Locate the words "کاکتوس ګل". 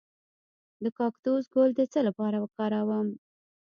0.97-1.69